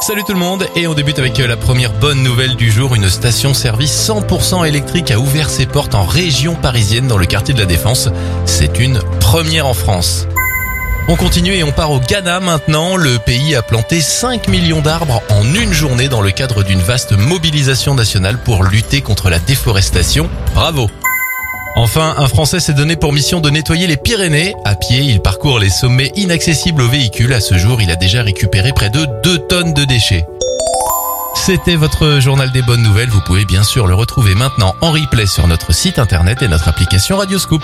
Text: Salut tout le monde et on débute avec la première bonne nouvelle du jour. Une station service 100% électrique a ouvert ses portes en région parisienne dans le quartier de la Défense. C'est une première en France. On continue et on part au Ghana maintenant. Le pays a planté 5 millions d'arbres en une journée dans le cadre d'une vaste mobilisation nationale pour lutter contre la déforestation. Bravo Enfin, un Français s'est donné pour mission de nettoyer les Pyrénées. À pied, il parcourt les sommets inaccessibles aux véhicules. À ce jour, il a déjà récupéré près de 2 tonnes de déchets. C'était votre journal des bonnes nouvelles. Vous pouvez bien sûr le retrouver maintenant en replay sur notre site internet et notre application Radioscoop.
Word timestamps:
Salut 0.00 0.24
tout 0.24 0.32
le 0.32 0.38
monde 0.38 0.66
et 0.76 0.86
on 0.86 0.94
débute 0.94 1.18
avec 1.18 1.36
la 1.36 1.58
première 1.58 1.92
bonne 1.92 2.22
nouvelle 2.22 2.56
du 2.56 2.70
jour. 2.70 2.94
Une 2.94 3.10
station 3.10 3.52
service 3.52 4.08
100% 4.08 4.66
électrique 4.66 5.10
a 5.10 5.18
ouvert 5.18 5.50
ses 5.50 5.66
portes 5.66 5.94
en 5.94 6.06
région 6.06 6.54
parisienne 6.54 7.06
dans 7.06 7.18
le 7.18 7.26
quartier 7.26 7.52
de 7.52 7.60
la 7.60 7.66
Défense. 7.66 8.08
C'est 8.46 8.78
une 8.78 8.98
première 9.20 9.66
en 9.66 9.74
France. 9.74 10.26
On 11.08 11.16
continue 11.16 11.52
et 11.52 11.64
on 11.64 11.72
part 11.72 11.90
au 11.90 12.00
Ghana 12.00 12.40
maintenant. 12.40 12.96
Le 12.96 13.18
pays 13.18 13.54
a 13.54 13.62
planté 13.62 14.00
5 14.00 14.48
millions 14.48 14.80
d'arbres 14.80 15.22
en 15.28 15.44
une 15.54 15.72
journée 15.72 16.08
dans 16.08 16.22
le 16.22 16.30
cadre 16.30 16.62
d'une 16.62 16.80
vaste 16.80 17.12
mobilisation 17.12 17.94
nationale 17.94 18.38
pour 18.42 18.64
lutter 18.64 19.02
contre 19.02 19.28
la 19.28 19.38
déforestation. 19.38 20.30
Bravo 20.54 20.88
Enfin, 21.76 22.14
un 22.18 22.26
Français 22.26 22.60
s'est 22.60 22.74
donné 22.74 22.96
pour 22.96 23.12
mission 23.12 23.40
de 23.40 23.48
nettoyer 23.48 23.86
les 23.86 23.96
Pyrénées. 23.96 24.54
À 24.64 24.74
pied, 24.74 25.00
il 25.00 25.20
parcourt 25.20 25.58
les 25.58 25.70
sommets 25.70 26.10
inaccessibles 26.16 26.82
aux 26.82 26.88
véhicules. 26.88 27.32
À 27.32 27.40
ce 27.40 27.56
jour, 27.58 27.80
il 27.80 27.90
a 27.90 27.96
déjà 27.96 28.22
récupéré 28.22 28.72
près 28.72 28.90
de 28.90 29.06
2 29.22 29.38
tonnes 29.48 29.72
de 29.72 29.84
déchets. 29.84 30.26
C'était 31.34 31.76
votre 31.76 32.18
journal 32.20 32.50
des 32.50 32.62
bonnes 32.62 32.82
nouvelles. 32.82 33.08
Vous 33.08 33.20
pouvez 33.20 33.44
bien 33.44 33.62
sûr 33.62 33.86
le 33.86 33.94
retrouver 33.94 34.34
maintenant 34.34 34.74
en 34.80 34.90
replay 34.90 35.26
sur 35.26 35.46
notre 35.46 35.72
site 35.72 35.98
internet 35.98 36.42
et 36.42 36.48
notre 36.48 36.68
application 36.68 37.16
Radioscoop. 37.16 37.62